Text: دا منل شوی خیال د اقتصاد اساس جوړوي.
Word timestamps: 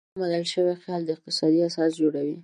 دا 0.11 0.15
منل 0.21 0.45
شوی 0.53 0.75
خیال 0.83 1.01
د 1.05 1.09
اقتصاد 1.15 1.51
اساس 1.67 1.91
جوړوي. 2.01 2.37